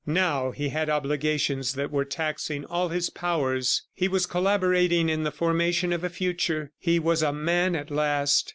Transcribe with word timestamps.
Now 0.07 0.49
he 0.49 0.69
had 0.69 0.89
obligations 0.89 1.73
that 1.73 1.91
were 1.91 2.05
taxing 2.05 2.65
all 2.65 2.89
his 2.89 3.11
powers; 3.11 3.83
he 3.93 4.07
was 4.07 4.25
collaborating 4.25 5.09
in 5.09 5.21
the 5.21 5.31
formation 5.31 5.93
of 5.93 6.03
a 6.03 6.09
future. 6.09 6.71
He 6.79 6.97
was 6.97 7.21
a 7.21 7.31
man 7.31 7.75
at 7.75 7.91
last! 7.91 8.49